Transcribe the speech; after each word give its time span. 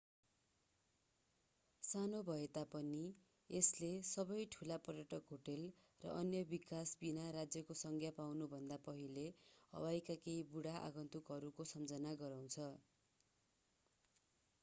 सानो 1.83 2.21
भए 2.29 2.45
तापनि 2.55 3.01
यसले 3.49 3.89
सबै 4.07 4.45
ठूला 4.55 4.77
पर्यटक 4.87 5.29
होटेल 5.33 5.67
र 6.01 6.15
अन्य 6.15 6.41
विकास 6.49 6.95
बिना 7.03 7.27
राज्यको 7.37 7.77
संज्ञा 7.83 8.13
पाउनुभन्दा 8.17 8.79
पहिले 8.87 9.27
हवाईका 9.73 10.19
केही 10.23 10.43
बुढा 10.51 10.75
आगन्तुकहरूको 10.83 11.69
सम्झना 11.75 12.17
गराउँछ 12.19 12.59